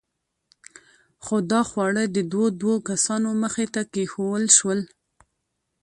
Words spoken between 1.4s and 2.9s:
دا خواړه د دوو دوو